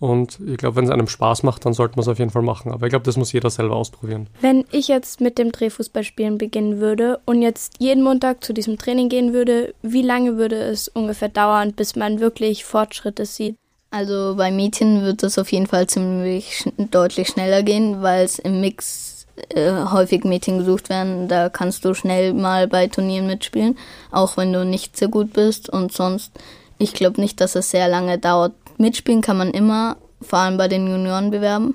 Und 0.00 0.38
ich 0.46 0.58
glaube, 0.58 0.76
wenn 0.76 0.84
es 0.84 0.90
einem 0.90 1.08
Spaß 1.08 1.42
macht, 1.42 1.64
dann 1.66 1.72
sollte 1.72 1.96
man 1.96 2.02
es 2.02 2.08
auf 2.08 2.20
jeden 2.20 2.30
Fall 2.30 2.42
machen. 2.42 2.70
Aber 2.70 2.86
ich 2.86 2.90
glaube, 2.90 3.04
das 3.04 3.16
muss 3.16 3.32
jeder 3.32 3.50
selber 3.50 3.74
ausprobieren. 3.74 4.28
Wenn 4.40 4.64
ich 4.70 4.86
jetzt 4.86 5.20
mit 5.20 5.38
dem 5.38 5.50
Drehfußballspielen 5.50 6.38
beginnen 6.38 6.78
würde 6.78 7.18
und 7.24 7.42
jetzt 7.42 7.74
jeden 7.80 8.04
Montag 8.04 8.44
zu 8.44 8.52
diesem 8.52 8.78
Training 8.78 9.08
gehen 9.08 9.32
würde, 9.32 9.74
wie 9.82 10.02
lange 10.02 10.36
würde 10.36 10.56
es 10.56 10.86
ungefähr 10.86 11.28
dauern, 11.28 11.72
bis 11.72 11.96
man 11.96 12.20
wirklich 12.20 12.64
Fortschritte 12.64 13.26
sieht? 13.26 13.56
Also 13.90 14.34
bei 14.36 14.50
Mädchen 14.50 15.02
wird 15.02 15.22
es 15.22 15.38
auf 15.38 15.50
jeden 15.50 15.66
Fall 15.66 15.86
ziemlich 15.86 16.58
sch 16.58 16.68
deutlich 16.76 17.28
schneller 17.28 17.62
gehen, 17.62 18.02
weil 18.02 18.24
es 18.24 18.38
im 18.38 18.60
Mix 18.60 19.26
äh, 19.54 19.72
häufig 19.90 20.24
Mädchen 20.24 20.58
gesucht 20.58 20.90
werden. 20.90 21.28
Da 21.28 21.48
kannst 21.48 21.84
du 21.84 21.94
schnell 21.94 22.34
mal 22.34 22.68
bei 22.68 22.88
Turnieren 22.88 23.26
mitspielen, 23.26 23.78
auch 24.10 24.36
wenn 24.36 24.52
du 24.52 24.64
nicht 24.64 24.96
so 24.96 25.08
gut 25.08 25.32
bist. 25.32 25.70
Und 25.70 25.92
sonst, 25.92 26.32
ich 26.76 26.92
glaube 26.92 27.20
nicht, 27.20 27.40
dass 27.40 27.54
es 27.54 27.70
sehr 27.70 27.88
lange 27.88 28.18
dauert, 28.18 28.52
Mitspielen 28.76 29.22
kann 29.22 29.38
man 29.38 29.50
immer, 29.50 29.96
vor 30.20 30.38
allem 30.38 30.56
bei 30.56 30.68
den 30.68 30.86
Juniorenbewerben. 30.86 31.74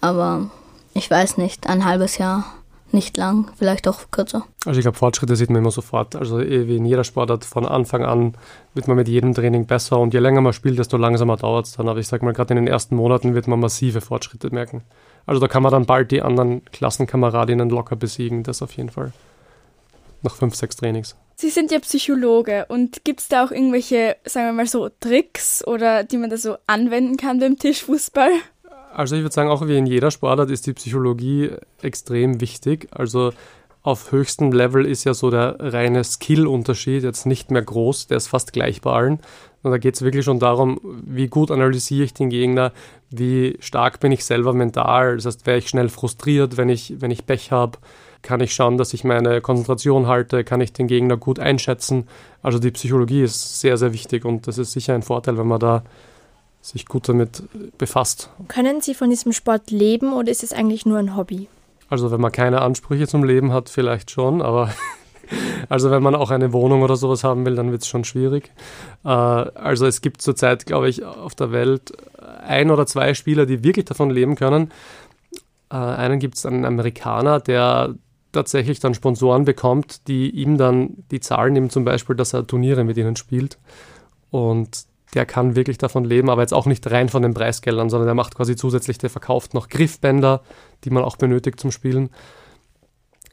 Aber 0.00 0.50
ich 0.94 1.10
weiß 1.10 1.38
nicht, 1.38 1.66
ein 1.66 1.84
halbes 1.84 2.18
Jahr, 2.18 2.44
nicht 2.92 3.16
lang, 3.16 3.50
vielleicht 3.56 3.88
auch 3.88 4.10
kürzer. 4.10 4.44
Also 4.66 4.78
ich 4.78 4.84
glaube, 4.84 4.98
Fortschritte 4.98 5.36
sieht 5.36 5.50
man 5.50 5.62
immer 5.62 5.70
sofort. 5.70 6.16
Also 6.16 6.40
eh, 6.40 6.66
wie 6.66 6.76
in 6.76 6.84
jeder 6.84 7.04
Sportart, 7.04 7.44
von 7.44 7.66
Anfang 7.66 8.04
an 8.04 8.34
wird 8.74 8.88
man 8.88 8.96
mit 8.96 9.08
jedem 9.08 9.34
Training 9.34 9.66
besser 9.66 9.98
und 9.98 10.14
je 10.14 10.20
länger 10.20 10.40
man 10.40 10.52
spielt, 10.52 10.78
desto 10.78 10.96
langsamer 10.96 11.36
dauert 11.36 11.66
es 11.66 11.76
dann. 11.76 11.88
Aber 11.88 11.98
ich 11.98 12.08
sage 12.08 12.24
mal, 12.24 12.32
gerade 12.32 12.54
in 12.54 12.56
den 12.56 12.66
ersten 12.66 12.96
Monaten 12.96 13.34
wird 13.34 13.48
man 13.48 13.60
massive 13.60 14.00
Fortschritte 14.00 14.50
merken. 14.52 14.82
Also 15.26 15.40
da 15.40 15.48
kann 15.48 15.62
man 15.62 15.72
dann 15.72 15.86
bald 15.86 16.10
die 16.10 16.22
anderen 16.22 16.64
Klassenkameradinnen 16.66 17.70
locker 17.70 17.96
besiegen, 17.96 18.42
das 18.42 18.62
auf 18.62 18.72
jeden 18.72 18.90
Fall. 18.90 19.12
Nach 20.22 20.34
fünf, 20.34 20.54
sechs 20.54 20.76
Trainings. 20.76 21.16
Sie 21.36 21.48
sind 21.48 21.70
ja 21.70 21.78
Psychologe 21.78 22.66
und 22.68 23.04
gibt 23.04 23.20
es 23.20 23.28
da 23.28 23.44
auch 23.44 23.50
irgendwelche, 23.50 24.16
sagen 24.24 24.48
wir 24.48 24.52
mal 24.52 24.66
so, 24.66 24.90
Tricks 25.00 25.66
oder 25.66 26.04
die 26.04 26.18
man 26.18 26.28
da 26.28 26.36
so 26.36 26.56
anwenden 26.66 27.16
kann 27.16 27.40
beim 27.40 27.58
Tischfußball? 27.58 28.30
Also 28.92 29.16
ich 29.16 29.22
würde 29.22 29.34
sagen, 29.34 29.50
auch 29.50 29.66
wie 29.66 29.76
in 29.76 29.86
jeder 29.86 30.10
Sportart 30.10 30.50
ist 30.50 30.66
die 30.66 30.72
Psychologie 30.72 31.50
extrem 31.80 32.40
wichtig. 32.40 32.88
Also 32.90 33.32
auf 33.82 34.12
höchstem 34.12 34.52
Level 34.52 34.84
ist 34.84 35.04
ja 35.04 35.14
so 35.14 35.30
der 35.30 35.56
reine 35.58 36.04
Skill-Unterschied 36.04 37.02
jetzt 37.02 37.24
nicht 37.24 37.50
mehr 37.50 37.62
groß, 37.62 38.08
der 38.08 38.18
ist 38.18 38.28
fast 38.28 38.52
gleich 38.52 38.82
bei 38.82 38.92
allen. 38.92 39.20
Und 39.62 39.70
da 39.70 39.78
geht 39.78 39.94
es 39.94 40.02
wirklich 40.02 40.24
schon 40.24 40.38
darum, 40.38 40.80
wie 41.04 41.28
gut 41.28 41.50
analysiere 41.50 42.04
ich 42.04 42.14
den 42.14 42.30
Gegner, 42.30 42.72
wie 43.10 43.56
stark 43.60 44.00
bin 44.00 44.12
ich 44.12 44.24
selber 44.24 44.52
mental. 44.52 45.16
Das 45.16 45.26
heißt, 45.26 45.46
wäre 45.46 45.58
ich 45.58 45.68
schnell 45.68 45.88
frustriert, 45.88 46.56
wenn 46.56 46.68
ich, 46.68 47.00
wenn 47.00 47.10
ich 47.10 47.26
Pech 47.26 47.52
habe 47.52 47.78
kann 48.22 48.40
ich 48.40 48.52
schauen, 48.52 48.76
dass 48.76 48.94
ich 48.94 49.04
meine 49.04 49.40
Konzentration 49.40 50.06
halte, 50.06 50.44
kann 50.44 50.60
ich 50.60 50.72
den 50.72 50.86
Gegner 50.86 51.16
gut 51.16 51.38
einschätzen. 51.38 52.06
Also 52.42 52.58
die 52.58 52.70
Psychologie 52.70 53.22
ist 53.22 53.60
sehr, 53.60 53.76
sehr 53.76 53.92
wichtig 53.92 54.24
und 54.24 54.46
das 54.46 54.58
ist 54.58 54.72
sicher 54.72 54.94
ein 54.94 55.02
Vorteil, 55.02 55.38
wenn 55.38 55.46
man 55.46 55.60
da 55.60 55.82
sich 56.60 56.86
gut 56.86 57.08
damit 57.08 57.42
befasst. 57.78 58.30
Können 58.48 58.80
Sie 58.80 58.94
von 58.94 59.10
diesem 59.10 59.32
Sport 59.32 59.70
leben 59.70 60.12
oder 60.12 60.30
ist 60.30 60.42
es 60.42 60.52
eigentlich 60.52 60.86
nur 60.86 60.98
ein 60.98 61.16
Hobby? 61.16 61.48
Also 61.88 62.10
wenn 62.10 62.20
man 62.20 62.32
keine 62.32 62.60
Ansprüche 62.60 63.08
zum 63.08 63.24
Leben 63.24 63.52
hat, 63.52 63.68
vielleicht 63.68 64.10
schon, 64.10 64.42
aber 64.42 64.72
also 65.68 65.90
wenn 65.90 66.02
man 66.02 66.14
auch 66.14 66.30
eine 66.30 66.52
Wohnung 66.52 66.82
oder 66.82 66.96
sowas 66.96 67.24
haben 67.24 67.44
will, 67.44 67.56
dann 67.56 67.72
wird 67.72 67.82
es 67.82 67.88
schon 67.88 68.04
schwierig. 68.04 68.52
Äh, 69.04 69.08
also 69.08 69.86
es 69.86 70.00
gibt 70.00 70.22
zurzeit, 70.22 70.66
glaube 70.66 70.88
ich, 70.88 71.04
auf 71.04 71.34
der 71.34 71.50
Welt 71.50 71.92
ein 72.46 72.70
oder 72.70 72.86
zwei 72.86 73.14
Spieler, 73.14 73.46
die 73.46 73.64
wirklich 73.64 73.86
davon 73.86 74.10
leben 74.10 74.36
können. 74.36 74.70
Äh, 75.70 75.76
einen 75.76 76.20
gibt 76.20 76.36
es 76.36 76.46
einen 76.46 76.64
Amerikaner, 76.64 77.40
der 77.40 77.94
tatsächlich 78.32 78.80
dann 78.80 78.94
Sponsoren 78.94 79.44
bekommt, 79.44 80.06
die 80.06 80.30
ihm 80.30 80.56
dann, 80.56 81.04
die 81.10 81.20
zahlen 81.20 81.56
ihm 81.56 81.70
zum 81.70 81.84
Beispiel, 81.84 82.14
dass 82.14 82.32
er 82.32 82.46
Turniere 82.46 82.84
mit 82.84 82.96
ihnen 82.96 83.16
spielt. 83.16 83.58
Und 84.30 84.84
der 85.14 85.26
kann 85.26 85.56
wirklich 85.56 85.78
davon 85.78 86.04
leben, 86.04 86.30
aber 86.30 86.42
jetzt 86.42 86.54
auch 86.54 86.66
nicht 86.66 86.88
rein 86.90 87.08
von 87.08 87.22
den 87.22 87.34
Preisgeldern, 87.34 87.90
sondern 87.90 88.06
der 88.06 88.14
macht 88.14 88.34
quasi 88.34 88.56
zusätzlich, 88.56 88.98
der 88.98 89.10
verkauft 89.10 89.54
noch 89.54 89.68
Griffbänder, 89.68 90.42
die 90.84 90.90
man 90.90 91.02
auch 91.02 91.16
benötigt 91.16 91.60
zum 91.60 91.72
Spielen. 91.72 92.10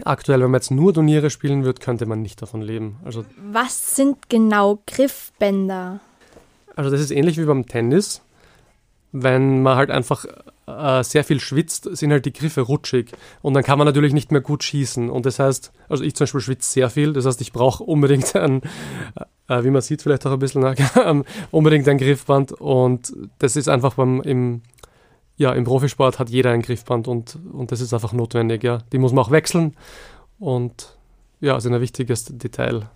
Aktuell, 0.03 0.41
wenn 0.41 0.51
man 0.51 0.60
jetzt 0.60 0.72
nur 0.72 0.93
Turniere 0.93 1.29
spielen 1.29 1.63
würde, 1.63 1.81
könnte 1.81 2.05
man 2.05 2.22
nicht 2.22 2.41
davon 2.41 2.62
leben. 2.62 2.98
Also, 3.03 3.25
Was 3.51 3.96
sind 3.96 4.29
genau 4.29 4.79
Griffbänder? 4.86 6.00
Also 6.75 6.91
das 6.91 7.01
ist 7.01 7.12
ähnlich 7.12 7.38
wie 7.38 7.46
beim 7.46 7.65
Tennis. 7.65 8.22
Wenn 9.12 9.63
man 9.63 9.77
halt 9.77 9.89
einfach 9.89 10.25
äh, 10.67 11.03
sehr 11.03 11.24
viel 11.24 11.39
schwitzt, 11.39 11.89
sind 11.98 12.12
halt 12.12 12.25
die 12.25 12.34
Griffe 12.34 12.62
rutschig 12.62 13.12
und 13.41 13.55
dann 13.55 13.63
kann 13.63 13.79
man 13.79 13.86
natürlich 13.86 14.13
nicht 14.13 14.31
mehr 14.31 14.41
gut 14.41 14.63
schießen. 14.63 15.10
Und 15.10 15.25
das 15.25 15.39
heißt, 15.39 15.72
also 15.89 16.03
ich 16.03 16.15
zum 16.15 16.25
Beispiel 16.25 16.41
schwitze 16.41 16.72
sehr 16.72 16.89
viel, 16.91 17.13
das 17.13 17.25
heißt, 17.25 17.41
ich 17.41 17.51
brauche 17.51 17.84
unbedingt 17.84 18.36
ein, 18.36 18.62
äh, 19.48 19.63
wie 19.63 19.70
man 19.70 19.82
sieht, 19.82 20.01
vielleicht 20.01 20.25
auch 20.25 20.32
ein 20.32 20.39
bisschen, 20.39 20.63
äh, 20.96 21.24
unbedingt 21.51 21.88
ein 21.88 21.98
Griffband 21.98 22.51
und 22.54 23.13
das 23.39 23.56
ist 23.56 23.70
einfach 23.70 23.96
beim, 23.96 24.22
im, 24.22 24.62
ja, 25.38 25.54
im 25.54 25.63
Profisport 25.63 26.20
hat 26.20 26.30
jeder 26.30 26.51
ein 26.51 26.62
Griffband 26.62 27.08
und, 27.08 27.38
und 27.51 27.72
das 27.72 27.82
ist 27.82 27.94
einfach 27.94 28.13
notwendig, 28.13 28.63
ja. 28.63 28.80
Die 28.92 28.98
muss 28.98 29.13
man 29.13 29.25
auch 29.25 29.32
wechseln 29.32 29.75
und 30.39 30.98
ja, 31.39 31.58
ist 31.58 31.68
ein 31.68 31.80
wichtiges 31.80 32.25
Detail. 32.25 32.88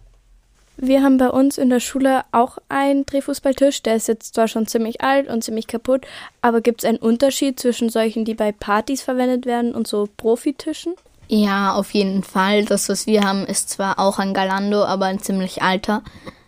Wir 0.78 1.04
haben 1.04 1.18
bei 1.18 1.30
uns 1.30 1.58
in 1.58 1.70
der 1.70 1.80
Schule 1.80 2.24
auch 2.32 2.58
einen 2.70 3.06
Drehfußballtisch. 3.06 3.84
Der 3.84 3.96
ist 3.98 4.08
jetzt 4.08 4.34
zwar 4.34 4.48
schon 4.48 4.66
ziemlich 4.66 5.02
alt 5.02 5.28
und 5.28 5.44
ziemlich 5.44 5.68
kaputt, 5.68 6.08
aber 6.42 6.62
gibt 6.62 6.82
es 6.82 6.90
einen 6.90 6.98
Unterschied 6.98 7.60
zwischen 7.60 7.90
solchen, 7.90 8.26
die 8.26 8.34
bei 8.34 8.52
Partys 8.52 9.04
verwendet 9.04 9.46
werden 9.46 9.76
und 9.76 9.86
so 9.86 10.08
Profitischen? 10.18 10.96
Ja, 11.28 11.74
auf 11.76 11.92
jeden 11.92 12.24
Fall. 12.24 12.66
Das, 12.66 12.90
was 12.90 13.06
wir 13.06 13.22
haben, 13.22 13.46
ist 13.46 13.70
zwar 13.70 14.00
auch 14.00 14.18
ein 14.18 14.34
Galando, 14.34 14.84
aber 14.84 15.06
ein 15.06 15.20
ziemlich 15.20 15.62
alter. 15.62 16.04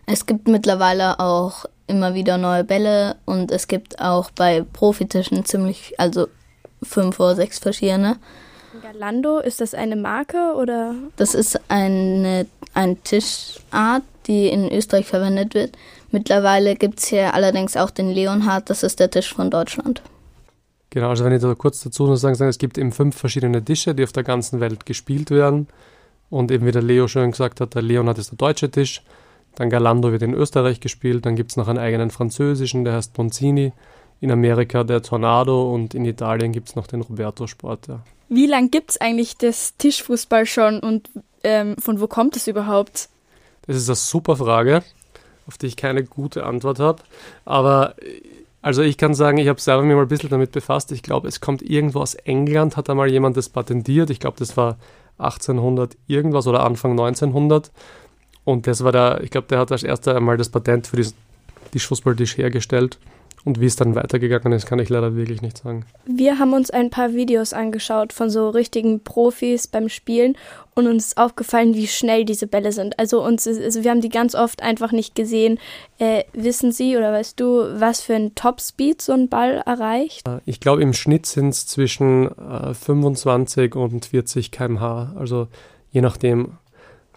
Es 0.06 0.26
gibt 0.26 0.48
mittlerweile 0.48 1.20
auch 1.20 1.66
immer 1.88 2.14
wieder 2.14 2.38
neue 2.38 2.64
Bälle 2.64 3.16
und 3.26 3.52
es 3.52 3.68
gibt 3.68 4.00
auch 4.00 4.32
bei 4.32 4.64
Profitischen 4.74 5.46
ziemlich, 5.46 5.94
also 5.98 6.28
fünf 6.82 7.20
oder 7.20 7.36
sechs 7.36 7.60
verschiedene. 7.60 8.18
Galando, 8.82 9.40
ist 9.40 9.62
das 9.62 9.74
eine 9.74 9.96
Marke 9.96 10.56
oder? 10.56 10.96
Das 11.16 11.36
ist 11.36 11.60
eine, 11.70 12.48
eine 12.74 12.96
Tischart, 12.98 14.04
die 14.28 14.48
in 14.48 14.72
Österreich 14.72 15.06
verwendet 15.06 15.54
wird. 15.54 15.78
Mittlerweile 16.12 16.76
gibt 16.76 17.00
es 17.00 17.08
hier 17.08 17.34
allerdings 17.34 17.78
auch 17.78 17.90
den 17.90 18.10
Leonhard, 18.10 18.70
das 18.70 18.84
ist 18.84 19.00
der 19.00 19.12
Tisch 19.12 19.34
von 19.34 19.50
Deutschland. 19.50 20.02
Genau, 20.90 21.10
also 21.10 21.26
wenn 21.26 21.34
ich 21.34 21.42
da 21.42 21.56
kurz 21.56 21.82
dazu 21.82 22.06
noch 22.06 22.18
sagen, 22.18 22.40
es 22.48 22.60
gibt 22.60 22.78
eben 22.78 22.92
fünf 22.92 23.18
verschiedene 23.18 23.64
Tische, 23.66 23.96
die 23.96 24.04
auf 24.04 24.12
der 24.12 24.24
ganzen 24.24 24.60
Welt 24.60 24.86
gespielt 24.86 25.32
werden. 25.32 25.68
Und 26.30 26.52
eben 26.52 26.66
wie 26.66 26.72
der 26.72 26.84
Leo 26.84 27.08
schon 27.08 27.32
gesagt 27.32 27.62
hat, 27.62 27.74
der 27.74 27.82
Leonhard 27.82 28.20
ist 28.20 28.32
der 28.32 28.38
deutsche 28.38 28.70
Tisch. 28.70 29.02
Dann 29.56 29.70
Galando 29.70 30.12
wird 30.12 30.24
in 30.24 30.34
Österreich 30.34 30.80
gespielt. 30.80 31.26
Dann 31.26 31.36
gibt 31.36 31.52
es 31.52 31.58
noch 31.58 31.68
einen 31.68 31.80
eigenen 31.80 32.10
französischen, 32.10 32.84
der 32.84 32.94
heißt 32.94 33.18
Monzini. 33.18 33.74
In 34.20 34.32
Amerika 34.32 34.84
der 34.84 35.02
Tornado 35.02 35.74
und 35.74 35.94
in 35.94 36.06
Italien 36.06 36.54
gibt 36.54 36.70
es 36.70 36.76
noch 36.76 36.88
den 36.88 37.02
Roberto 37.02 37.46
Sport. 37.46 37.88
Ja. 37.88 38.00
Wie 38.30 38.48
lange 38.48 38.70
gibt 38.70 38.92
es 38.92 39.02
eigentlich 39.02 39.38
das 39.38 39.76
Tischfußball 39.78 40.46
schon 40.46 40.80
und 40.80 41.10
ähm, 41.44 41.76
von 41.78 42.00
wo 42.00 42.08
kommt 42.08 42.38
es 42.38 42.48
überhaupt? 42.48 43.10
Das 43.68 43.76
ist 43.76 43.90
eine 43.90 43.96
super 43.96 44.38
Frage, 44.38 44.82
auf 45.46 45.58
die 45.58 45.68
ich 45.68 45.76
keine 45.76 46.04
gute 46.04 46.46
Antwort 46.46 46.80
habe. 46.80 47.04
Aber 47.44 47.96
also 48.62 48.82
ich 48.82 48.98
kann 48.98 49.14
sagen, 49.14 49.38
ich 49.40 49.50
habe 49.50 49.60
selber 49.60 49.84
mir 49.84 49.96
mal 49.96 50.04
ein 50.04 50.08
bisschen 50.08 50.30
damit 50.30 50.54
befasst. 50.54 50.94
Ich 50.94 51.04
glaube, 51.04 51.28
es 51.28 51.42
kommt 51.42 51.62
irgendwo 51.62 52.00
aus 52.00 52.16
England, 52.16 52.78
hat 52.78 52.88
da 52.88 52.96
mal 52.96 53.12
jemand 53.12 53.36
das 53.36 53.50
patentiert. 53.50 54.10
Ich 54.10 54.22
glaube, 54.22 54.38
das 54.40 54.56
war 54.56 54.78
1800 55.18 55.98
irgendwas 56.08 56.48
oder 56.48 56.64
Anfang 56.64 56.92
1900. 56.92 57.72
Und 58.46 58.68
das 58.68 58.84
war 58.84 58.92
der, 58.92 59.22
ich 59.24 59.30
glaube, 59.30 59.48
der 59.48 59.60
hat 59.60 59.72
als 59.72 59.84
erster 59.84 60.16
einmal 60.16 60.38
das 60.38 60.50
Patent 60.50 60.88
für 60.88 60.98
diesen 60.98 61.16
Tischfußballtisch 61.72 62.38
hergestellt. 62.38 63.00
Und 63.46 63.60
wie 63.60 63.66
es 63.66 63.76
dann 63.76 63.94
weitergegangen 63.94 64.54
ist, 64.54 64.66
kann 64.66 64.80
ich 64.80 64.88
leider 64.88 65.16
wirklich 65.16 65.42
nicht 65.42 65.58
sagen. 65.58 65.86
Wir 66.06 66.40
haben 66.40 66.54
uns 66.54 66.70
ein 66.70 66.90
paar 66.90 67.14
Videos 67.14 67.52
angeschaut 67.52 68.14
von 68.14 68.30
so 68.30 68.50
richtigen 68.50 69.02
Profis 69.04 69.68
beim 69.68 69.90
Spielen 69.90 70.38
und 70.76 70.88
uns 70.88 71.08
ist 71.08 71.18
aufgefallen, 71.18 71.74
wie 71.74 71.88
schnell 71.88 72.24
diese 72.24 72.48
Bälle 72.48 72.72
sind. 72.72 72.98
Also 73.00 73.22
uns 73.22 73.46
ist, 73.46 73.62
also 73.62 73.84
wir 73.84 73.92
haben 73.92 74.00
die 74.00 74.10
ganz 74.10 74.34
oft 74.34 74.64
einfach 74.64 74.94
nicht 74.94 75.14
gesehen. 75.14 75.60
Äh, 76.00 76.24
wissen 76.32 76.72
Sie 76.72 76.96
oder 76.96 77.12
weißt 77.12 77.38
du, 77.38 77.80
was 77.80 78.00
für 78.00 78.16
ein 78.16 78.34
Topspeed 78.34 79.02
so 79.02 79.12
ein 79.12 79.28
Ball 79.28 79.62
erreicht? 79.66 80.26
Äh, 80.26 80.40
ich 80.46 80.62
glaube, 80.62 80.82
im 80.82 80.94
Schnitt 80.94 81.26
sind 81.26 81.50
es 81.50 81.68
zwischen 81.68 82.28
äh, 82.38 82.74
25 82.74 83.76
und 83.76 84.06
40 84.06 84.52
km/h. 84.52 85.14
Also 85.18 85.50
je 85.92 86.00
nachdem, 86.00 86.54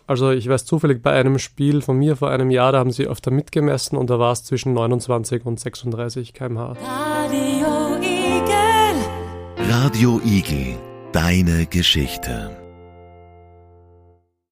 also 0.06 0.30
ich 0.30 0.48
weiß 0.48 0.64
zufällig 0.64 1.02
bei 1.02 1.12
einem 1.12 1.38
Spiel 1.38 1.82
von 1.82 1.98
mir 1.98 2.16
vor 2.16 2.30
einem 2.30 2.50
Jahr, 2.50 2.72
da 2.72 2.78
haben 2.78 2.92
sie 2.92 3.06
öfter 3.06 3.30
mitgemessen 3.30 3.96
und 3.96 4.10
da 4.10 4.18
war 4.18 4.32
es 4.32 4.44
zwischen 4.44 4.72
29 4.72 5.44
und 5.44 5.58
36 5.58 6.32
km/h. 6.32 6.76
Radio 6.82 7.96
Igel. 8.00 9.70
Radio 9.70 10.20
Igel. 10.24 10.78
Deine 11.12 11.66
Geschichte. 11.66 12.65